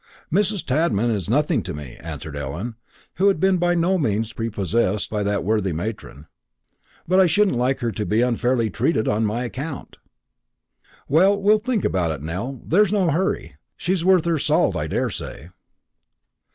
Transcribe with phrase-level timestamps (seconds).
[0.33, 0.65] "Mrs.
[0.65, 2.73] Tadman is nothing to me," answered Ellen,
[3.17, 6.25] who had been by no means prepossessed by that worthy matron;
[7.07, 9.97] "but I shouldn't like her to be unfairly treated on my account."
[11.07, 13.57] "Well, we'll think about it, Nell; there's no hurry.
[13.77, 15.49] She's worth her salt, I daresay."